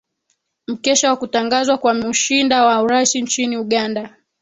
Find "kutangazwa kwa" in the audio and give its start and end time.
1.17-1.93